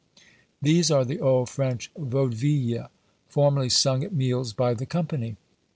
[0.63, 2.89] These are the old French Vaudevilles,
[3.27, 5.35] formerly sung at meals by the company.